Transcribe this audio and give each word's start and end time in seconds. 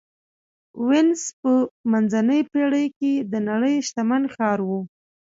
وینز 0.87 1.21
په 1.39 1.51
منځنۍ 1.91 2.41
پېړۍ 2.51 2.85
کې 2.97 3.13
د 3.31 3.33
نړۍ 3.49 3.75
شتمن 3.87 4.23
ښار 4.33 4.59
و 4.67 4.69